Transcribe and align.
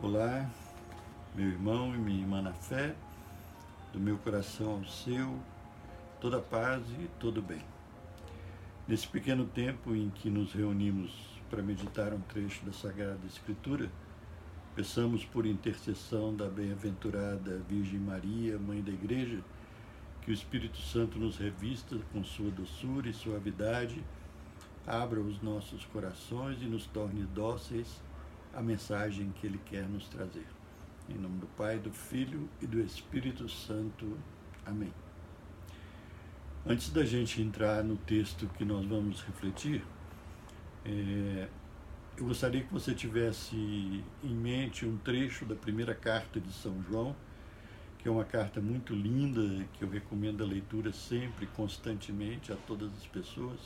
Olá, 0.00 0.48
meu 1.34 1.48
irmão 1.48 1.92
e 1.92 1.98
minha 1.98 2.20
irmã 2.20 2.40
na 2.40 2.52
fé, 2.52 2.94
do 3.92 3.98
meu 3.98 4.16
coração 4.18 4.76
ao 4.76 4.84
seu, 4.84 5.36
toda 6.20 6.40
paz 6.40 6.84
e 7.00 7.08
todo 7.18 7.42
bem. 7.42 7.60
Nesse 8.86 9.08
pequeno 9.08 9.44
tempo 9.44 9.96
em 9.96 10.08
que 10.08 10.30
nos 10.30 10.52
reunimos 10.52 11.10
para 11.50 11.64
meditar 11.64 12.14
um 12.14 12.20
trecho 12.20 12.64
da 12.64 12.72
Sagrada 12.72 13.26
Escritura, 13.26 13.90
peçamos 14.76 15.24
por 15.24 15.44
intercessão 15.44 16.32
da 16.32 16.46
bem-aventurada 16.46 17.60
Virgem 17.68 17.98
Maria, 17.98 18.56
Mãe 18.56 18.80
da 18.80 18.92
Igreja, 18.92 19.42
que 20.22 20.30
o 20.30 20.34
Espírito 20.34 20.78
Santo 20.78 21.18
nos 21.18 21.38
revista 21.38 21.98
com 22.12 22.22
sua 22.22 22.52
doçura 22.52 23.08
e 23.08 23.12
suavidade, 23.12 24.00
abra 24.86 25.18
os 25.18 25.42
nossos 25.42 25.84
corações 25.86 26.62
e 26.62 26.66
nos 26.66 26.86
torne 26.86 27.24
dóceis 27.34 28.00
à 28.54 28.62
mensagem 28.62 29.32
que 29.32 29.46
Ele 29.46 29.60
quer 29.66 29.88
nos 29.88 30.08
trazer. 30.08 30.46
Em 31.08 31.14
nome 31.14 31.38
do 31.38 31.46
Pai, 31.48 31.78
do 31.78 31.90
Filho 31.90 32.48
e 32.60 32.66
do 32.66 32.80
Espírito 32.80 33.48
Santo. 33.48 34.18
Amém. 34.64 34.92
Antes 36.66 36.90
da 36.90 37.04
gente 37.04 37.40
entrar 37.40 37.82
no 37.82 37.96
texto 37.96 38.46
que 38.58 38.64
nós 38.64 38.84
vamos 38.84 39.22
refletir, 39.22 39.82
é, 40.84 41.48
eu 42.16 42.26
gostaria 42.26 42.62
que 42.62 42.72
você 42.72 42.94
tivesse 42.94 43.56
em 43.56 44.34
mente 44.34 44.84
um 44.84 44.98
trecho 44.98 45.46
da 45.46 45.54
primeira 45.54 45.94
carta 45.94 46.40
de 46.40 46.52
São 46.52 46.82
João, 46.82 47.14
que 47.98 48.08
é 48.08 48.10
uma 48.10 48.24
carta 48.24 48.60
muito 48.60 48.94
linda, 48.94 49.64
que 49.74 49.82
eu 49.82 49.88
recomendo 49.88 50.42
a 50.42 50.46
leitura 50.46 50.92
sempre, 50.92 51.46
constantemente, 51.46 52.52
a 52.52 52.56
todas 52.56 52.92
as 52.92 53.06
pessoas, 53.06 53.58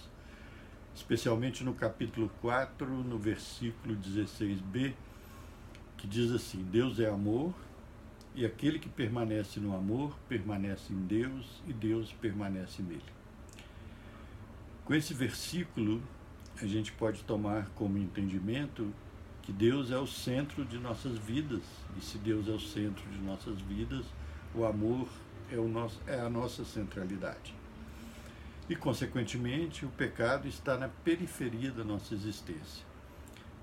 especialmente 0.94 1.64
no 1.64 1.74
capítulo 1.74 2.30
4, 2.40 2.86
no 2.86 3.18
versículo 3.18 3.96
16b, 3.96 4.94
que 5.96 6.06
diz 6.06 6.30
assim: 6.32 6.62
Deus 6.62 6.98
é 7.00 7.08
amor 7.08 7.54
e 8.34 8.46
aquele 8.46 8.78
que 8.78 8.88
permanece 8.88 9.60
no 9.60 9.76
amor 9.76 10.16
permanece 10.28 10.92
em 10.92 11.00
Deus 11.06 11.62
e 11.66 11.72
Deus 11.72 12.12
permanece 12.12 12.82
nele. 12.82 13.02
Com 14.84 14.94
esse 14.94 15.14
versículo, 15.14 16.02
a 16.60 16.66
gente 16.66 16.92
pode 16.92 17.22
tomar 17.24 17.68
como 17.74 17.98
entendimento 17.98 18.92
que 19.42 19.52
Deus 19.52 19.90
é 19.90 19.98
o 19.98 20.06
centro 20.06 20.64
de 20.64 20.78
nossas 20.78 21.18
vidas, 21.18 21.62
e 21.96 22.00
se 22.00 22.16
Deus 22.18 22.48
é 22.48 22.52
o 22.52 22.60
centro 22.60 23.04
de 23.10 23.18
nossas 23.18 23.60
vidas, 23.60 24.06
o 24.54 24.64
amor 24.64 25.08
é, 25.50 25.58
o 25.58 25.68
nosso, 25.68 26.00
é 26.06 26.18
a 26.20 26.30
nossa 26.30 26.64
centralidade. 26.64 27.54
E, 28.72 28.74
consequentemente, 28.74 29.84
o 29.84 29.90
pecado 29.90 30.48
está 30.48 30.78
na 30.78 30.88
periferia 30.88 31.70
da 31.70 31.84
nossa 31.84 32.14
existência. 32.14 32.82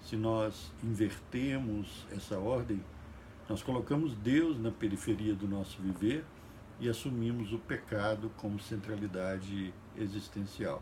Se 0.04 0.16
nós 0.16 0.72
invertemos 0.84 2.06
essa 2.12 2.38
ordem, 2.38 2.80
nós 3.50 3.64
colocamos 3.64 4.14
Deus 4.14 4.60
na 4.60 4.70
periferia 4.70 5.34
do 5.34 5.48
nosso 5.48 5.82
viver 5.82 6.24
e 6.80 6.88
assumimos 6.88 7.52
o 7.52 7.58
pecado 7.58 8.32
como 8.38 8.60
centralidade 8.60 9.74
existencial. 9.98 10.80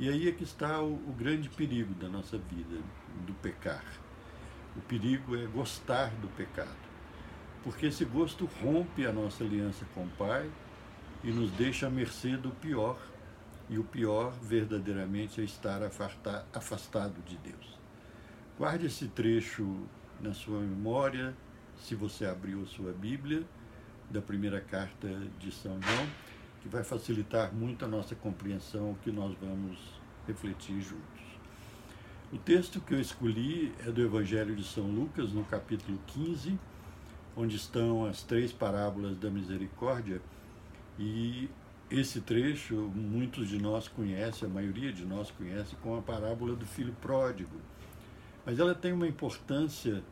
E 0.00 0.08
aí 0.08 0.28
é 0.28 0.32
que 0.32 0.42
está 0.42 0.82
o, 0.82 0.94
o, 0.94 1.14
grande 1.16 1.48
perigo 1.48 1.94
da 1.94 2.08
nossa 2.08 2.38
vida, 2.38 2.82
do 3.24 3.34
pecar. 3.34 3.84
O 4.76 4.80
perigo 4.80 5.36
é 5.36 5.46
gostar 5.46 6.10
do 6.16 6.26
pecado, 6.26 6.88
porque 7.62 7.86
esse 7.86 8.04
gosto 8.04 8.46
rompe 8.60 9.06
a 9.06 9.12
nossa 9.12 9.44
aliança 9.44 9.86
com 9.94 10.06
o 10.06 10.10
Pai 10.18 10.50
e 11.22 11.30
nos 11.30 11.52
deixa 11.52 11.86
à 11.86 11.90
mercê 11.90 12.36
do 12.36 12.50
pior, 12.50 12.98
e 13.68 13.78
o 13.78 13.84
pior 13.84 14.32
verdadeiramente 14.42 15.40
é 15.40 15.44
estar 15.44 15.80
afastado 15.82 17.22
de 17.24 17.36
Deus. 17.38 17.78
Guarde 18.56 18.86
esse 18.86 19.08
trecho 19.08 19.86
na 20.20 20.32
sua 20.32 20.60
memória, 20.60 21.34
se 21.76 21.94
você 21.94 22.24
abriu 22.24 22.66
sua 22.66 22.92
Bíblia, 22.92 23.44
da 24.10 24.22
primeira 24.22 24.60
carta 24.60 25.08
de 25.38 25.52
São 25.52 25.80
João, 25.80 26.06
que 26.60 26.68
vai 26.68 26.82
facilitar 26.82 27.54
muito 27.54 27.84
a 27.84 27.88
nossa 27.88 28.14
compreensão, 28.14 28.96
que 29.02 29.12
nós 29.12 29.36
vamos 29.40 29.78
refletir 30.26 30.80
juntos. 30.80 31.28
O 32.32 32.38
texto 32.38 32.80
que 32.80 32.94
eu 32.94 33.00
escolhi 33.00 33.72
é 33.86 33.90
do 33.90 34.02
Evangelho 34.02 34.56
de 34.56 34.64
São 34.64 34.84
Lucas, 34.84 35.32
no 35.32 35.44
capítulo 35.44 35.98
15, 36.08 36.58
onde 37.36 37.56
estão 37.56 38.04
as 38.04 38.22
três 38.22 38.52
parábolas 38.52 39.16
da 39.16 39.30
misericórdia, 39.30 40.20
e 40.98 41.48
esse 41.90 42.20
trecho 42.20 42.74
muitos 42.94 43.48
de 43.48 43.58
nós 43.58 43.88
conhecem, 43.88 44.48
a 44.48 44.52
maioria 44.52 44.92
de 44.92 45.06
nós 45.06 45.30
conhece, 45.30 45.74
como 45.76 45.96
a 45.96 46.02
parábola 46.02 46.54
do 46.54 46.66
filho 46.66 46.94
pródigo. 47.00 47.56
Mas 48.44 48.58
ela 48.58 48.74
tem 48.74 48.92
uma 48.92 49.06
importância 49.06 50.02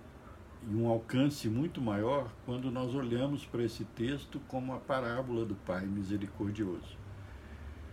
e 0.69 0.75
um 0.75 0.89
alcance 0.89 1.49
muito 1.49 1.81
maior 1.81 2.33
quando 2.45 2.71
nós 2.71 2.95
olhamos 2.95 3.45
para 3.45 3.63
esse 3.63 3.85
texto 3.85 4.41
como 4.49 4.73
a 4.73 4.79
parábola 4.79 5.45
do 5.45 5.55
Pai 5.55 5.85
misericordioso. 5.87 6.97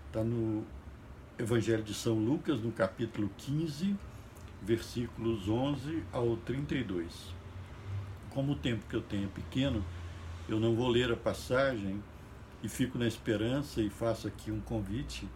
Está 0.07 0.23
no 0.23 0.65
Evangelho 1.37 1.83
de 1.83 1.93
São 1.93 2.15
Lucas, 2.15 2.61
no 2.61 2.71
capítulo 2.71 3.29
15, 3.37 3.95
versículos 4.61 5.49
11 5.49 6.03
ao 6.11 6.37
32. 6.37 7.33
Como 8.29 8.53
o 8.53 8.55
tempo 8.55 8.85
que 8.87 8.95
eu 8.95 9.01
tenho 9.01 9.25
é 9.25 9.31
pequeno, 9.31 9.83
eu 10.47 10.59
não 10.59 10.73
vou 10.73 10.87
ler 10.87 11.11
a 11.11 11.17
passagem 11.17 12.01
e 12.63 12.69
fico 12.69 12.97
na 12.97 13.05
esperança 13.05 13.81
e 13.81 13.89
faço 13.89 14.27
aqui 14.27 14.49
um 14.49 14.61
convite 14.61 15.27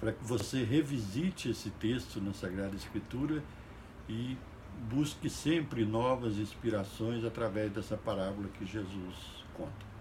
para 0.00 0.12
que 0.12 0.24
você 0.24 0.64
revisite 0.64 1.48
esse 1.48 1.70
texto 1.70 2.20
na 2.20 2.34
Sagrada 2.34 2.74
Escritura 2.74 3.42
e 4.08 4.36
busque 4.90 5.30
sempre 5.30 5.86
novas 5.86 6.36
inspirações 6.36 7.24
através 7.24 7.72
dessa 7.72 7.96
parábola 7.96 8.48
que 8.48 8.66
Jesus 8.66 9.14
conta. 9.56 9.94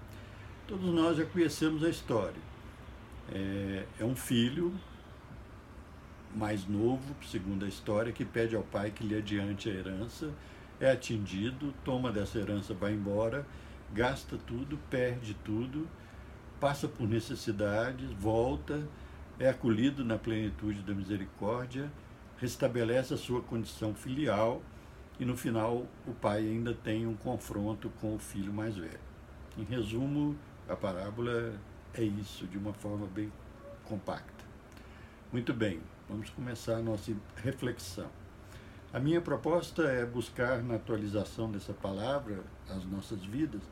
Todos 0.68 0.94
nós 0.94 1.18
já 1.18 1.26
conhecemos 1.26 1.84
a 1.84 1.90
história. 1.90 2.42
É, 3.32 3.86
é 4.00 4.04
um 4.04 4.16
filho 4.16 4.74
mais 6.36 6.68
novo, 6.68 7.16
segundo 7.24 7.64
a 7.64 7.68
história, 7.68 8.12
que 8.12 8.26
pede 8.26 8.56
ao 8.56 8.64
pai 8.64 8.90
que 8.90 9.06
lhe 9.06 9.16
adiante 9.16 9.70
a 9.70 9.74
herança, 9.74 10.34
é 10.80 10.92
atingido, 10.92 11.74
toma 11.86 12.12
dessa 12.12 12.40
herança, 12.40 12.74
vai 12.74 12.94
embora, 12.94 13.46
gasta 13.94 14.38
tudo, 14.38 14.78
perde 14.90 15.36
tudo, 15.46 15.88
passa 16.63 16.88
por 16.88 17.09
necessidades, 17.09 18.09
volta, 18.13 18.88
é 19.38 19.50
acolhido 19.50 20.06
na 20.06 20.18
plenitude 20.18 20.81
da 20.81 20.96
misericórdia 20.96 21.91
restabelece 22.38 23.13
a 23.13 23.18
sua 23.18 23.41
condição 23.41 23.94
filial 23.94 24.62
e 25.19 25.25
no 25.25 25.35
final 25.35 25.85
o 26.07 26.13
pai 26.13 26.40
ainda 26.40 26.74
tem 26.74 27.06
um 27.06 27.18
confronto 27.18 27.91
com 28.00 28.16
o 28.16 28.18
filho 28.18 28.53
mais 28.53 28.78
velho. 28.78 28.97
Em 29.57 29.66
resumo, 29.66 30.38
a 30.69 30.74
parábola 30.74 31.53
é 31.94 32.01
isso, 32.01 32.47
de 32.47 32.57
uma 32.57 32.72
forma 32.72 33.07
bem 33.07 33.30
compacta. 33.84 34.45
Muito 35.34 35.53
bem, 35.53 35.81
vamos 36.07 36.30
começar 36.30 36.78
a 36.78 36.81
nossa 36.81 37.12
reflexão. 37.44 38.07
A 38.94 39.01
minha 39.01 39.19
proposta 39.19 39.84
é 39.84 40.06
buscar 40.06 40.63
na 40.63 40.75
atualização 40.75 41.51
dessa 41.51 41.74
palavra, 41.74 42.41
as 42.69 42.85
nossas 42.85 43.22
vidas, 43.25 43.63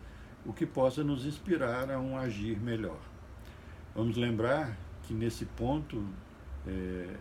o 0.46 0.53
que 0.53 0.66
possa 0.66 1.03
nos 1.03 1.25
inspirar 1.25 1.90
a 1.91 2.00
um 2.00 2.18
agir 2.18 2.59
melhor. 2.59 3.00
Vamos 3.96 4.16
lembrar 4.16 4.78
que 5.03 5.13
nesse 5.13 5.46
ponto 5.46 6.03
é, 6.68 7.16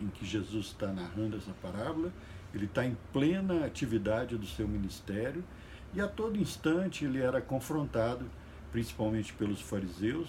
em 0.00 0.08
que 0.08 0.24
Jesus 0.24 0.66
está 0.66 0.88
narrando 0.92 1.36
essa 1.36 1.52
parábola, 1.62 2.12
ele 2.54 2.66
está 2.66 2.84
em 2.84 2.96
plena 3.12 3.64
atividade 3.64 4.36
do 4.36 4.46
seu 4.46 4.66
ministério 4.66 5.44
e 5.94 6.00
a 6.00 6.08
todo 6.08 6.38
instante 6.38 7.04
ele 7.04 7.20
era 7.20 7.40
confrontado, 7.40 8.24
principalmente 8.72 9.32
pelos 9.32 9.60
fariseus, 9.60 10.28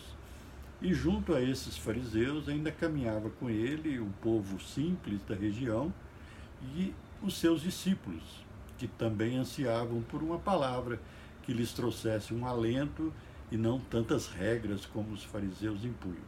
e 0.82 0.94
junto 0.94 1.34
a 1.34 1.42
esses 1.42 1.78
fariseus 1.78 2.48
ainda 2.48 2.72
caminhava 2.72 3.30
com 3.32 3.50
ele 3.50 4.00
o 4.00 4.08
povo 4.22 4.62
simples 4.62 5.24
da 5.24 5.36
região 5.36 5.92
e 6.76 6.94
os 7.22 7.38
seus 7.38 7.62
discípulos, 7.62 8.46
que 8.78 8.88
também 8.88 9.38
ansiavam 9.38 10.02
por 10.04 10.22
uma 10.22 10.38
palavra 10.38 11.00
que 11.48 11.54
lhes 11.54 11.72
trouxesse 11.72 12.34
um 12.34 12.46
alento 12.46 13.14
e 13.50 13.56
não 13.56 13.80
tantas 13.80 14.28
regras 14.28 14.86
como 14.86 15.14
os 15.14 15.24
fariseus 15.24 15.86
impunham. 15.86 16.28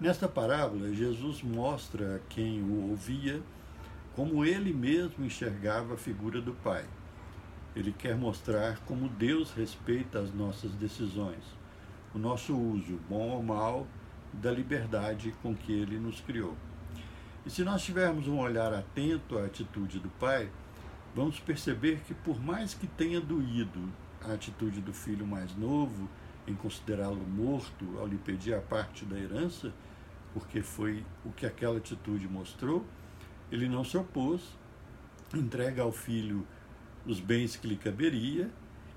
Nesta 0.00 0.26
parábola, 0.26 0.90
Jesus 0.94 1.42
mostra 1.42 2.16
a 2.16 2.18
quem 2.30 2.62
o 2.62 2.88
ouvia 2.88 3.42
como 4.14 4.42
ele 4.42 4.72
mesmo 4.72 5.26
enxergava 5.26 5.94
a 5.94 5.98
figura 5.98 6.40
do 6.40 6.54
Pai. 6.54 6.86
Ele 7.76 7.92
quer 7.92 8.16
mostrar 8.16 8.78
como 8.86 9.06
Deus 9.06 9.52
respeita 9.52 10.18
as 10.18 10.32
nossas 10.32 10.72
decisões, 10.72 11.44
o 12.14 12.18
nosso 12.18 12.56
uso, 12.56 12.98
bom 13.06 13.32
ou 13.32 13.42
mal, 13.42 13.86
da 14.32 14.50
liberdade 14.50 15.34
com 15.42 15.54
que 15.54 15.72
ele 15.72 15.98
nos 15.98 16.20
criou. 16.20 16.56
E 17.44 17.50
se 17.50 17.62
nós 17.62 17.82
tivermos 17.82 18.26
um 18.28 18.38
olhar 18.38 18.72
atento 18.72 19.36
à 19.36 19.44
atitude 19.44 19.98
do 19.98 20.08
Pai, 20.08 20.48
vamos 21.14 21.38
perceber 21.38 22.00
que, 22.06 22.12
por 22.12 22.40
mais 22.42 22.74
que 22.74 22.86
tenha 22.86 23.20
doído 23.20 23.92
a 24.22 24.32
atitude 24.32 24.80
do 24.80 24.92
filho 24.92 25.26
mais 25.26 25.54
novo, 25.56 26.08
em 26.46 26.54
considerá-lo 26.54 27.24
morto 27.26 27.98
ao 27.98 28.06
lhe 28.06 28.18
pedir 28.18 28.54
a 28.54 28.60
parte 28.60 29.04
da 29.04 29.18
herança, 29.18 29.72
porque 30.32 30.62
foi 30.62 31.04
o 31.24 31.30
que 31.30 31.46
aquela 31.46 31.78
atitude 31.78 32.28
mostrou, 32.28 32.84
ele 33.50 33.68
não 33.68 33.84
se 33.84 33.96
opôs, 33.96 34.42
entrega 35.32 35.82
ao 35.82 35.92
filho 35.92 36.46
os 37.06 37.20
bens 37.20 37.56
que 37.56 37.66
lhe 37.66 37.76
caberia 37.76 38.50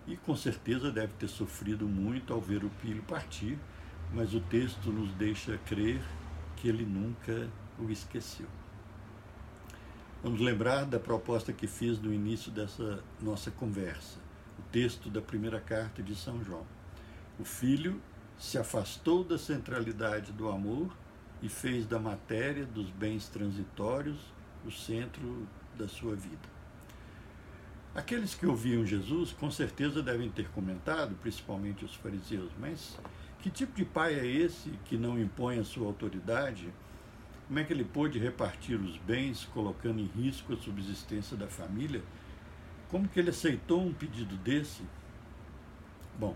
e 0.08 0.16
com 0.16 0.36
certeza 0.36 0.92
deve 0.92 1.14
ter 1.14 1.28
sofrido 1.28 1.88
muito 1.88 2.34
ao 2.34 2.42
ver 2.42 2.64
o 2.64 2.70
filho 2.82 3.04
partir, 3.04 3.58
mas 4.14 4.34
o 4.34 4.40
texto 4.40 4.92
nos 4.92 5.12
deixa 5.14 5.58
crer 5.66 6.02
que 6.56 6.68
ele 6.68 6.86
nunca 6.86 7.50
o 7.78 7.90
esqueceu. 7.92 8.48
Vamos 10.24 10.42
lembrar 10.42 10.84
da 10.86 11.00
proposta 11.00 11.54
que 11.54 11.68
fiz 11.68 12.00
no 12.00 12.12
início 12.12 12.52
dessa 12.52 13.04
nossa 13.22 13.52
conversa, 13.52 14.18
o 14.58 14.64
texto 14.72 15.12
da 15.12 15.22
primeira 15.22 15.60
carta 15.60 16.02
de 16.02 16.16
São 16.16 16.44
João. 16.44 16.66
O 17.40 17.44
filho 17.44 18.02
se 18.36 18.58
afastou 18.58 19.24
da 19.24 19.38
centralidade 19.38 20.32
do 20.32 20.50
amor 20.50 20.92
e 21.40 21.48
fez 21.48 21.86
da 21.86 22.00
matéria, 22.00 22.66
dos 22.66 22.90
bens 22.90 23.30
transitórios, 23.30 24.18
o 24.66 24.72
centro 24.72 25.48
da 25.78 25.88
sua 25.88 26.16
vida. 26.16 26.50
Aqueles 27.94 28.34
que 28.34 28.48
ouviam 28.48 28.84
Jesus 28.84 29.32
com 29.32 29.52
certeza 29.52 30.02
devem 30.02 30.32
ter 30.32 30.50
comentado, 30.50 31.16
principalmente 31.22 31.86
os 31.86 31.94
fariseus, 31.94 32.52
mas 32.60 32.98
que 33.40 33.52
tipo 33.52 33.76
de 33.76 33.86
pai 33.86 34.16
é 34.16 34.26
esse 34.26 34.72
que 34.86 34.98
não 34.98 35.20
impõe 35.20 35.60
a 35.60 35.64
sua 35.64 35.86
autoridade? 35.86 36.74
Como 37.48 37.60
é 37.60 37.64
que 37.64 37.72
ele 37.72 37.86
pôde 37.86 38.20
repartir 38.20 38.78
os 38.78 38.98
bens, 38.98 39.46
colocando 39.54 40.02
em 40.02 40.06
risco 40.06 40.52
a 40.52 40.58
subsistência 40.58 41.38
da 41.38 41.48
família? 41.48 42.04
Como 42.90 43.08
que 43.08 43.18
ele 43.18 43.30
aceitou 43.30 43.82
um 43.82 43.94
pedido 43.94 44.36
desse? 44.36 44.84
Bom, 46.20 46.36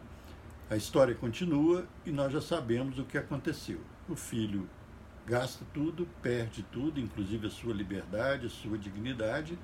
a 0.69 0.77
história 0.77 1.13
continua 1.13 1.85
e 2.05 2.11
nós 2.11 2.31
já 2.31 2.39
sabemos 2.39 2.97
o 2.97 3.03
que 3.03 3.17
aconteceu. 3.17 3.81
O 4.07 4.15
filho 4.15 4.69
gasta 5.25 5.65
tudo, 5.73 6.07
perde 6.21 6.63
tudo, 6.71 6.97
inclusive 6.97 7.47
a 7.47 7.51
sua 7.51 7.73
liberdade, 7.73 8.47
a 8.47 8.49
sua 8.49 8.77
dignidade, 8.77 9.59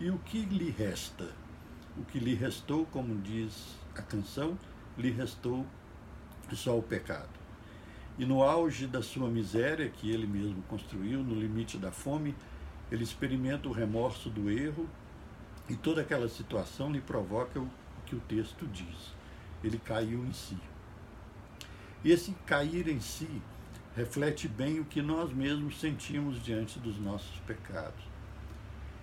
e 0.00 0.08
o 0.08 0.18
que 0.18 0.40
lhe 0.40 0.70
resta? 0.70 1.30
O 1.98 2.04
que 2.04 2.18
lhe 2.18 2.34
restou, 2.34 2.86
como 2.86 3.20
diz 3.20 3.76
a 3.94 4.00
canção, 4.00 4.58
lhe 4.96 5.10
restou 5.10 5.66
só 6.54 6.78
o 6.78 6.82
pecado. 6.82 7.45
E 8.18 8.24
no 8.24 8.42
auge 8.42 8.86
da 8.86 9.02
sua 9.02 9.28
miséria, 9.28 9.90
que 9.90 10.10
ele 10.10 10.26
mesmo 10.26 10.62
construiu, 10.62 11.22
no 11.22 11.34
limite 11.34 11.76
da 11.76 11.92
fome, 11.92 12.34
ele 12.90 13.04
experimenta 13.04 13.68
o 13.68 13.72
remorso 13.72 14.30
do 14.30 14.50
erro 14.50 14.88
e 15.68 15.74
toda 15.74 16.00
aquela 16.00 16.28
situação 16.28 16.90
lhe 16.90 17.00
provoca 17.00 17.60
o 17.60 17.70
que 18.06 18.14
o 18.14 18.20
texto 18.20 18.66
diz. 18.66 19.14
Ele 19.62 19.78
caiu 19.78 20.24
em 20.24 20.32
si. 20.32 20.56
E 22.04 22.12
esse 22.12 22.32
cair 22.46 22.88
em 22.88 23.00
si 23.00 23.28
reflete 23.96 24.46
bem 24.46 24.78
o 24.78 24.84
que 24.84 25.02
nós 25.02 25.32
mesmos 25.32 25.80
sentimos 25.80 26.42
diante 26.42 26.78
dos 26.78 26.98
nossos 26.98 27.38
pecados. 27.40 28.04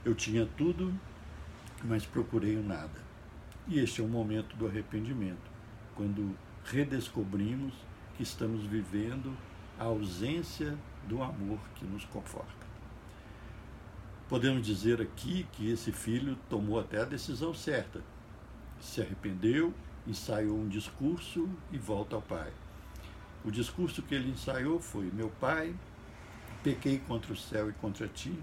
Eu 0.06 0.16
tinha 0.16 0.48
tudo, 0.58 0.94
mas 1.84 2.06
procurei 2.06 2.56
o 2.56 2.64
nada. 2.64 3.02
E 3.68 3.80
este 3.80 4.02
é 4.02 4.04
o 4.04 4.08
momento 4.08 4.56
do 4.56 4.68
arrependimento, 4.68 5.52
quando 5.96 6.36
redescobrimos 6.66 7.74
que 8.16 8.24
estamos 8.24 8.64
vivendo 8.64 9.36
a 9.80 9.86
ausência 9.86 10.78
do 11.08 11.22
amor 11.22 11.60
que 11.76 11.86
nos 11.86 12.06
conforta. 12.06 12.64
Podemos 14.30 14.66
dizer 14.66 15.02
aqui 15.02 15.46
que 15.52 15.70
esse 15.70 15.92
filho 15.92 16.38
tomou 16.50 16.80
até 16.80 17.02
a 17.02 17.06
decisão 17.06 17.54
certa. 17.54 18.02
Se 18.80 19.02
arrependeu, 19.02 19.74
ensaiou 20.08 20.58
um 20.58 20.68
discurso 20.68 21.50
e 21.72 21.78
volta 21.78 22.16
ao 22.16 22.22
pai. 22.22 22.52
O 23.44 23.52
discurso 23.52 24.02
que 24.02 24.16
ele 24.16 24.32
ensaiou 24.32 24.80
foi: 24.80 25.12
Meu 25.12 25.30
pai, 25.30 25.76
pequei 26.64 27.00
contra 27.00 27.34
o 27.34 27.38
céu 27.38 27.70
e 27.70 27.74
contra 27.74 28.08
ti, 28.08 28.34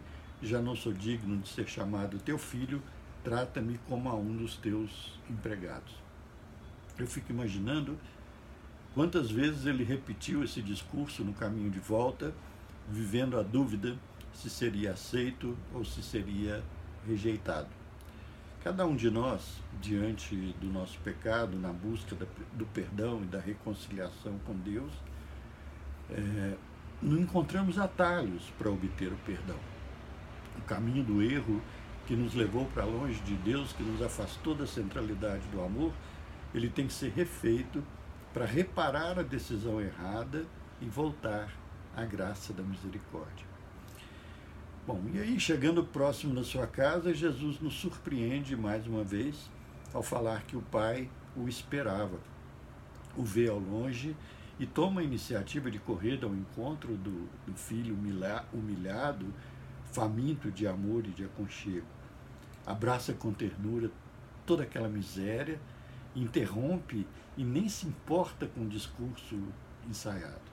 já 0.42 0.60
não 0.60 0.76
sou 0.76 0.92
digno 0.92 1.38
de 1.38 1.48
ser 1.48 1.66
chamado 1.66 2.18
teu 2.18 2.38
filho, 2.38 2.82
trata-me 3.24 3.78
como 3.88 4.08
a 4.08 4.14
um 4.14 4.36
dos 4.36 4.56
teus 4.56 5.18
empregados. 5.28 5.94
Eu 6.98 7.06
fico 7.06 7.32
imaginando 7.32 7.98
Quantas 8.94 9.30
vezes 9.30 9.66
ele 9.66 9.84
repetiu 9.84 10.42
esse 10.42 10.60
discurso 10.60 11.22
no 11.22 11.32
caminho 11.32 11.70
de 11.70 11.78
volta, 11.78 12.34
vivendo 12.88 13.38
a 13.38 13.42
dúvida 13.42 13.96
se 14.34 14.50
seria 14.50 14.92
aceito 14.92 15.56
ou 15.72 15.84
se 15.84 16.02
seria 16.02 16.62
rejeitado. 17.06 17.68
Cada 18.62 18.84
um 18.84 18.94
de 18.94 19.10
nós, 19.10 19.62
diante 19.80 20.34
do 20.60 20.66
nosso 20.66 20.98
pecado, 21.00 21.56
na 21.56 21.72
busca 21.72 22.16
do 22.52 22.66
perdão 22.66 23.22
e 23.22 23.26
da 23.26 23.40
reconciliação 23.40 24.38
com 24.44 24.54
Deus, 24.54 24.92
é, 26.10 26.56
não 27.00 27.18
encontramos 27.18 27.78
atalhos 27.78 28.52
para 28.58 28.70
obter 28.70 29.12
o 29.12 29.16
perdão. 29.18 29.56
O 30.58 30.62
caminho 30.62 31.02
do 31.04 31.22
erro 31.22 31.62
que 32.06 32.14
nos 32.14 32.34
levou 32.34 32.66
para 32.66 32.84
longe 32.84 33.20
de 33.20 33.34
Deus, 33.36 33.72
que 33.72 33.82
nos 33.82 34.02
afastou 34.02 34.54
da 34.54 34.66
centralidade 34.66 35.46
do 35.48 35.62
amor, 35.62 35.92
ele 36.52 36.68
tem 36.68 36.86
que 36.86 36.92
ser 36.92 37.12
refeito 37.12 37.82
para 38.32 38.44
reparar 38.44 39.18
a 39.18 39.22
decisão 39.22 39.80
errada 39.80 40.44
e 40.80 40.86
voltar 40.86 41.52
à 41.96 42.04
graça 42.04 42.52
da 42.52 42.62
misericórdia. 42.62 43.46
Bom, 44.86 45.02
e 45.12 45.18
aí, 45.18 45.38
chegando 45.38 45.84
próximo 45.84 46.34
da 46.34 46.42
sua 46.42 46.66
casa, 46.66 47.12
Jesus 47.12 47.60
nos 47.60 47.74
surpreende 47.74 48.56
mais 48.56 48.86
uma 48.86 49.04
vez 49.04 49.50
ao 49.92 50.02
falar 50.02 50.42
que 50.44 50.56
o 50.56 50.62
Pai 50.62 51.10
o 51.36 51.48
esperava, 51.48 52.18
o 53.16 53.22
vê 53.22 53.48
ao 53.48 53.58
longe 53.58 54.16
e 54.58 54.66
toma 54.66 55.00
a 55.00 55.04
iniciativa 55.04 55.70
de 55.70 55.78
correr 55.78 56.20
ao 56.22 56.34
encontro 56.34 56.96
do, 56.96 57.28
do 57.46 57.54
filho 57.54 57.96
humilhado, 58.52 59.26
faminto 59.92 60.50
de 60.50 60.66
amor 60.66 61.04
e 61.06 61.10
de 61.10 61.24
aconchego. 61.24 61.86
Abraça 62.66 63.12
com 63.12 63.32
ternura 63.32 63.90
toda 64.46 64.62
aquela 64.62 64.88
miséria 64.88 65.60
interrompe 66.14 67.06
e 67.36 67.44
nem 67.44 67.68
se 67.68 67.86
importa 67.86 68.46
com 68.46 68.62
o 68.62 68.68
discurso 68.68 69.38
ensaiado. 69.88 70.50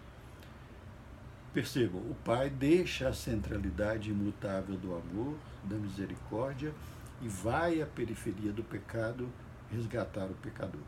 Percebam, 1.53 2.01
o 2.01 2.15
Pai 2.23 2.49
deixa 2.49 3.09
a 3.09 3.13
centralidade 3.13 4.11
imutável 4.11 4.77
do 4.77 4.95
amor, 4.95 5.35
da 5.63 5.75
misericórdia 5.75 6.73
e 7.21 7.27
vai 7.27 7.81
à 7.81 7.85
periferia 7.85 8.51
do 8.51 8.63
pecado 8.63 9.27
resgatar 9.71 10.25
o 10.25 10.35
pecador. 10.35 10.83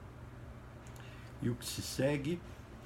E 1.42 1.50
o 1.50 1.56
que 1.56 1.66
se 1.66 1.82
segue, 1.82 2.40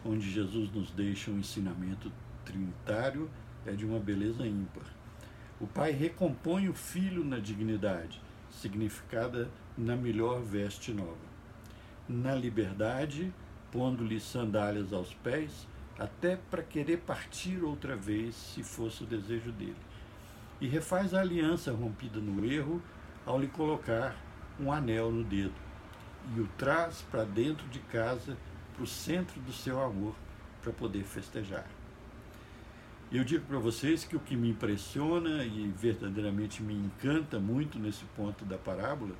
onde 0.05 0.29
Jesus 0.29 0.71
nos 0.71 0.91
deixa 0.91 1.29
um 1.29 1.39
ensinamento 1.39 2.11
trinitário, 2.45 3.29
é 3.65 3.71
de 3.71 3.85
uma 3.85 3.99
beleza 3.99 4.47
ímpar. 4.47 4.85
O 5.59 5.67
Pai 5.67 5.91
recompõe 5.91 6.69
o 6.69 6.73
Filho 6.73 7.23
na 7.23 7.39
dignidade, 7.39 8.21
significada 8.49 9.49
na 9.77 9.95
melhor 9.95 10.41
veste 10.41 10.93
nova 10.93 11.32
na 12.07 12.35
liberdade, 12.35 13.33
pondo-lhe 13.71 14.19
sandálias 14.19 14.93
aos 14.93 15.13
pés, 15.15 15.67
até 15.97 16.35
para 16.35 16.63
querer 16.63 16.97
partir 16.97 17.63
outra 17.63 17.95
vez, 17.95 18.35
se 18.35 18.63
fosse 18.63 19.03
o 19.03 19.07
desejo 19.07 19.51
dele. 19.51 19.75
E 20.59 20.67
refaz 20.67 21.13
a 21.13 21.21
aliança 21.21 21.71
rompida 21.71 22.19
no 22.19 22.45
erro 22.45 22.81
ao 23.25 23.39
lhe 23.39 23.47
colocar 23.47 24.15
um 24.59 24.71
anel 24.71 25.11
no 25.11 25.23
dedo 25.23 25.73
e 26.35 26.39
o 26.39 26.47
traz 26.57 27.01
para 27.11 27.25
dentro 27.25 27.67
de 27.67 27.79
casa, 27.79 28.37
para 28.73 28.83
o 28.83 28.87
centro 28.87 29.39
do 29.41 29.51
seu 29.51 29.81
amor, 29.81 30.15
para 30.61 30.71
poder 30.71 31.03
festejar. 31.03 31.67
Eu 33.11 33.23
digo 33.23 33.45
para 33.45 33.59
vocês 33.59 34.03
que 34.03 34.15
o 34.15 34.19
que 34.19 34.35
me 34.35 34.49
impressiona 34.49 35.43
e 35.43 35.67
verdadeiramente 35.77 36.63
me 36.63 36.73
encanta 36.73 37.39
muito 37.39 37.77
nesse 37.77 38.05
ponto 38.15 38.43
da 38.45 38.57
parábola 38.57 39.13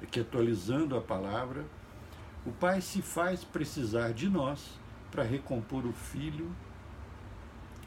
é 0.00 0.06
que, 0.06 0.20
atualizando 0.20 0.96
a 0.96 1.00
palavra, 1.00 1.64
o 2.46 2.52
Pai 2.52 2.80
se 2.80 3.02
faz 3.02 3.44
precisar 3.44 4.12
de 4.12 4.28
nós 4.28 4.78
para 5.10 5.22
recompor 5.22 5.84
o 5.86 5.92
Filho 5.92 6.54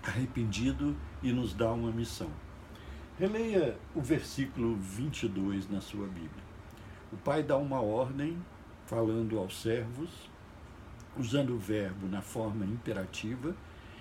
arrependido 0.04 0.96
e 1.22 1.32
nos 1.32 1.54
dá 1.54 1.72
uma 1.72 1.92
missão. 1.92 2.30
Releia 3.20 3.78
o 3.94 4.02
versículo 4.02 4.76
22 4.78 5.70
na 5.70 5.80
sua 5.80 6.08
Bíblia. 6.08 6.44
O 7.12 7.18
Pai 7.18 7.44
dá 7.44 7.58
uma 7.58 7.82
ordem, 7.82 8.38
falando 8.86 9.38
aos 9.38 9.62
servos, 9.62 10.30
usando 11.18 11.54
o 11.54 11.60
verbo 11.60 12.08
na 12.08 12.22
forma 12.22 12.66
imperativa 12.66 13.56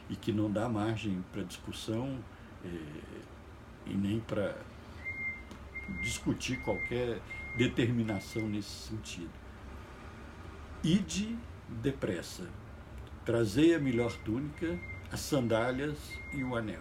e 0.09 0.17
que 0.17 0.33
não 0.33 0.51
dá 0.51 0.69
margem 0.69 1.23
para 1.33 1.43
discussão 1.43 2.19
eh, 2.65 2.69
e 3.87 3.95
nem 3.95 4.21
para 4.21 4.57
discutir 6.03 6.61
qualquer 6.63 7.21
determinação 7.57 8.49
nesse 8.49 8.89
sentido. 8.89 9.40
Ide 10.83 11.37
depressa, 11.69 12.49
trazei 13.23 13.75
a 13.75 13.79
melhor 13.79 14.17
túnica, 14.25 14.79
as 15.13 15.21
sandálias 15.21 15.99
e 16.33 16.43
o 16.43 16.57
anel. 16.57 16.81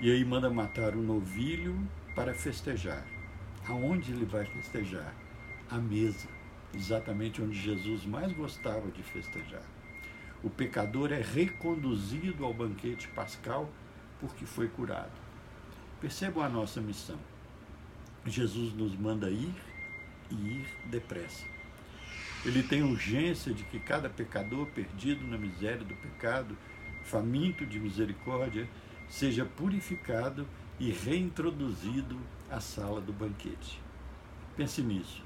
E 0.00 0.10
aí 0.10 0.24
manda 0.24 0.50
matar 0.50 0.96
o 0.96 1.00
novilho 1.00 1.78
para 2.16 2.34
festejar. 2.34 3.06
Aonde 3.68 4.10
ele 4.10 4.24
vai 4.24 4.44
festejar? 4.44 5.14
À 5.70 5.76
mesa, 5.76 6.26
exatamente 6.74 7.40
onde 7.40 7.56
Jesus 7.56 8.04
mais 8.04 8.32
gostava 8.32 8.90
de 8.90 9.04
festejar. 9.04 9.62
O 10.42 10.50
pecador 10.50 11.12
é 11.12 11.20
reconduzido 11.20 12.44
ao 12.44 12.52
banquete 12.52 13.06
pascal 13.08 13.70
porque 14.18 14.44
foi 14.44 14.66
curado. 14.66 15.12
Percebam 16.00 16.42
a 16.42 16.48
nossa 16.48 16.80
missão. 16.80 17.20
Jesus 18.26 18.74
nos 18.74 18.96
manda 18.96 19.30
ir 19.30 19.54
e 20.28 20.34
ir 20.34 20.66
depressa. 20.86 21.59
Ele 22.44 22.62
tem 22.62 22.82
urgência 22.82 23.52
de 23.52 23.64
que 23.64 23.78
cada 23.78 24.08
pecador 24.08 24.66
perdido 24.68 25.26
na 25.26 25.36
miséria 25.36 25.84
do 25.84 25.94
pecado, 25.94 26.56
faminto 27.04 27.66
de 27.66 27.78
misericórdia, 27.78 28.68
seja 29.08 29.44
purificado 29.44 30.46
e 30.78 30.90
reintroduzido 30.90 32.18
à 32.50 32.60
sala 32.60 33.00
do 33.00 33.12
banquete. 33.12 33.80
Pense 34.56 34.80
nisso. 34.80 35.22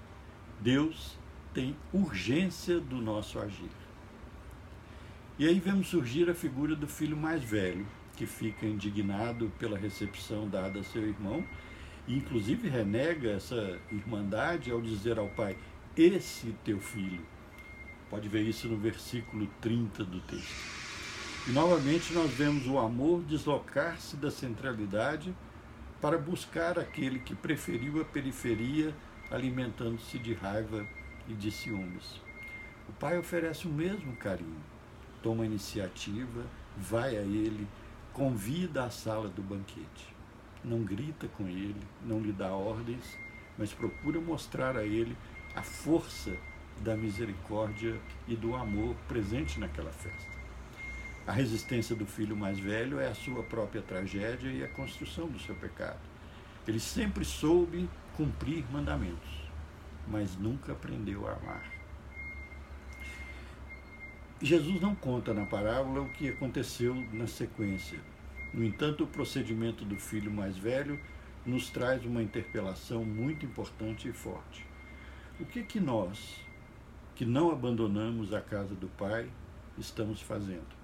Deus 0.61 1.17
tem 1.53 1.77
urgência 1.93 2.81
do 2.81 2.97
nosso 2.97 3.39
agir. 3.39 3.71
E 5.39 5.47
aí 5.47 5.61
vemos 5.61 5.89
surgir 5.89 6.29
a 6.29 6.35
figura 6.35 6.75
do 6.75 6.89
filho 6.89 7.17
mais 7.17 7.43
velho, 7.43 7.87
que 8.17 8.27
fica 8.27 8.67
indignado 8.67 9.53
pela 9.59 9.79
recepção 9.79 10.49
dada 10.49 10.81
a 10.81 10.85
seu 10.85 11.03
irmão, 11.03 11.45
e 12.07 12.17
inclusive 12.17 12.69
renega 12.69 13.31
essa 13.31 13.79
irmandade 13.91 14.71
ao 14.71 14.81
dizer 14.81 15.19
ao 15.19 15.29
pai: 15.29 15.57
Esse 15.97 16.53
teu 16.65 16.81
filho. 16.81 17.25
Pode 18.11 18.29
ver 18.29 18.43
isso 18.43 18.67
no 18.67 18.77
versículo 18.77 19.47
30 19.61 20.03
do 20.03 20.21
texto. 20.23 20.53
E 21.47 21.53
novamente 21.53 22.13
nós 22.13 22.33
vemos 22.33 22.67
o 22.67 22.81
amor 22.81 23.23
deslocar-se 23.23 24.17
da 24.17 24.29
centralidade 24.29 25.33
para 26.01 26.19
buscar 26.19 26.81
aquele 26.81 27.21
que 27.21 27.33
preferiu 27.33 28.01
a 28.01 28.05
periferia, 28.05 28.93
alimentando-se 29.31 30.19
de 30.19 30.35
raiva 30.35 30.85
e 31.29 31.33
de 31.33 31.53
ciúmes. 31.53 32.21
O 32.89 32.93
pai 32.95 33.17
oferece 33.17 33.69
o 33.69 33.73
mesmo 33.73 34.17
carinho, 34.17 34.61
toma 35.23 35.47
iniciativa, 35.47 36.45
vai 36.77 37.17
a 37.17 37.23
ele, 37.23 37.69
convida 38.13 38.83
à 38.83 38.91
sala 38.91 39.29
do 39.29 39.43
banquete. 39.43 40.13
Não 40.65 40.83
grita 40.83 41.29
com 41.29 41.47
ele, 41.47 41.87
não 42.05 42.19
lhe 42.19 42.33
dá 42.33 42.51
ordens, 42.53 43.17
mas 43.57 43.73
procura 43.73 44.21
mostrar 44.21 44.77
a 44.77 44.85
ele 44.85 45.17
a 45.55 45.63
força 45.63 46.37
da 46.81 46.97
misericórdia 46.97 48.01
e 48.27 48.35
do 48.35 48.55
amor 48.55 48.97
presente 49.09 49.61
naquela 49.61 49.93
festa. 49.93 50.35
A 51.27 51.33
resistência 51.33 51.95
do 51.97 52.05
filho 52.05 52.37
mais 52.37 52.59
velho 52.59 52.99
é 52.99 53.09
a 53.09 53.15
sua 53.15 53.43
própria 53.43 53.81
tragédia 53.81 54.51
e 54.51 54.63
a 54.63 54.69
construção 54.69 55.27
do 55.27 55.39
seu 55.39 55.55
pecado. 55.55 56.01
Ele 56.67 56.81
sempre 56.81 57.25
soube 57.25 57.89
cumprir 58.17 58.65
mandamentos, 58.71 59.31
mas 60.09 60.37
nunca 60.37 60.73
aprendeu 60.73 61.27
a 61.29 61.33
amar. 61.33 61.65
Jesus 64.43 64.81
não 64.81 64.95
conta 64.95 65.33
na 65.33 65.47
parábola 65.47 66.03
o 66.03 66.11
que 66.11 66.29
aconteceu 66.29 66.95
na 67.13 67.27
sequência. 67.27 67.99
No 68.53 68.63
entanto, 68.63 69.05
o 69.05 69.07
procedimento 69.07 69.85
do 69.85 69.97
filho 69.97 70.31
mais 70.31 70.59
velho 70.59 71.01
nos 71.47 71.71
traz 71.71 72.05
uma 72.05 72.23
interpelação 72.23 73.05
muito 73.05 73.47
importante 73.47 74.09
e 74.09 74.13
forte. 74.13 74.74
O 75.41 75.45
que 75.45 75.65
que 75.65 75.81
nós, 75.81 76.41
que 77.17 77.25
não 77.25 77.51
abandonamos 77.51 78.33
a 78.33 78.41
casa 78.41 78.73
do 78.73 78.87
Pai, 78.87 79.29
estamos 79.77 80.21
fazendo? 80.21 80.77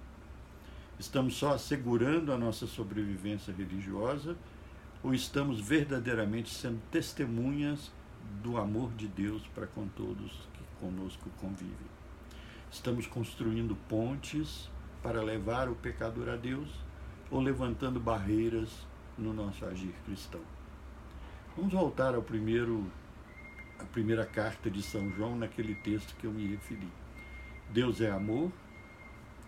Estamos 0.99 1.35
só 1.37 1.53
assegurando 1.53 2.33
a 2.33 2.37
nossa 2.37 2.67
sobrevivência 2.67 3.53
religiosa 3.53 4.35
ou 5.01 5.13
estamos 5.13 5.61
verdadeiramente 5.61 6.53
sendo 6.53 6.81
testemunhas 6.91 7.93
do 8.43 8.57
amor 8.57 8.91
de 8.91 9.07
Deus 9.07 9.41
para 9.55 9.67
com 9.67 9.87
todos 9.87 10.33
que 10.53 10.63
conosco 10.81 11.29
convivem? 11.39 11.87
Estamos 12.69 13.07
construindo 13.07 13.73
pontes 13.87 14.69
para 15.01 15.23
levar 15.23 15.69
o 15.69 15.75
pecador 15.75 16.27
a 16.27 16.35
Deus 16.35 16.69
ou 17.31 17.39
levantando 17.39 18.01
barreiras 18.01 18.85
no 19.17 19.31
nosso 19.33 19.65
agir 19.65 19.95
cristão? 20.03 20.41
Vamos 21.55 21.71
voltar 21.71 22.15
ao 22.15 22.21
primeiro 22.21 22.91
a 23.81 23.85
primeira 23.85 24.25
carta 24.25 24.69
de 24.69 24.81
São 24.81 25.09
João 25.11 25.35
naquele 25.35 25.73
texto 25.73 26.15
que 26.15 26.25
eu 26.25 26.31
me 26.31 26.47
referi. 26.47 26.87
Deus 27.69 27.99
é 27.99 28.11
amor 28.11 28.51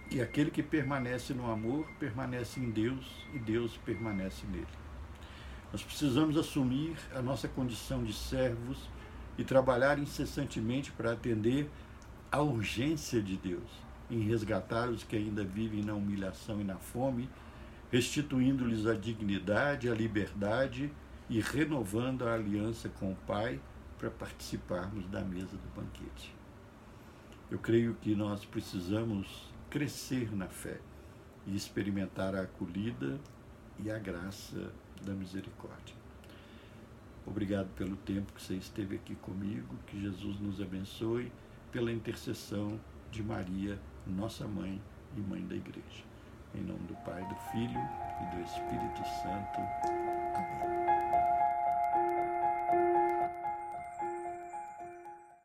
e 0.10 0.22
aquele 0.22 0.50
que 0.50 0.64
permanece 0.64 1.34
no 1.34 1.50
amor 1.50 1.86
permanece 2.00 2.60
em 2.60 2.70
Deus 2.72 3.26
e 3.34 3.40
Deus 3.40 3.78
permanece 3.78 4.46
nele. 4.48 4.68
Nós 5.72 5.84
precisamos 5.84 6.38
assumir 6.38 6.96
a 7.16 7.22
nossa 7.22 7.48
condição 7.48 8.04
de 8.04 8.14
servos 8.14 8.90
e 9.38 9.44
trabalhar 9.44 9.98
incessantemente 10.00 10.92
para 10.92 11.14
atender 11.14 11.70
à 12.32 12.42
urgência 12.42 13.22
de 13.22 13.38
Deus 13.38 13.84
em 14.10 14.20
resgatar 14.20 14.90
os 14.90 15.04
que 15.04 15.16
ainda 15.16 15.44
vivem 15.44 15.84
na 15.84 15.94
humilhação 15.94 16.62
e 16.62 16.64
na 16.64 16.78
fome, 16.78 17.30
restituindo-lhes 17.92 18.86
a 18.86 18.94
dignidade, 18.94 19.90
a 19.90 19.94
liberdade 19.94 20.92
e 21.30 21.40
renovando 21.40 22.28
a 22.28 22.34
aliança 22.34 22.90
com 22.90 23.12
o 23.12 23.16
Pai 23.28 23.60
para 24.04 24.12
participarmos 24.12 25.08
da 25.08 25.22
mesa 25.22 25.56
do 25.56 25.82
banquete. 25.82 26.36
Eu 27.50 27.58
creio 27.58 27.96
que 28.02 28.14
nós 28.14 28.44
precisamos 28.44 29.50
crescer 29.70 30.36
na 30.36 30.50
fé 30.50 30.82
e 31.48 31.56
experimentar 31.56 32.36
a 32.36 32.42
acolhida 32.42 33.18
e 33.80 33.90
a 33.90 33.98
graça 33.98 34.74
da 35.02 35.14
misericórdia. 35.14 35.96
Obrigado 37.26 37.70
pelo 37.78 37.96
tempo 37.96 38.34
que 38.34 38.42
você 38.42 38.56
esteve 38.56 38.98
aqui 38.98 39.16
comigo, 39.16 39.74
que 39.88 40.02
Jesus 40.02 40.38
nos 40.42 40.62
abençoe 40.62 41.32
pela 41.72 41.90
intercessão 41.90 42.78
de 43.10 43.24
Maria, 43.24 43.80
nossa 44.06 44.46
mãe 44.46 44.82
e 45.16 45.22
mãe 45.22 45.48
da 45.48 45.56
igreja. 45.56 46.04
Em 46.54 46.62
nome 46.62 46.86
do 46.88 46.96
Pai, 47.06 47.26
do 47.30 47.36
Filho 47.54 47.80
e 48.22 48.36
do 48.36 48.42
Espírito 48.42 49.02
Santo. 49.22 50.03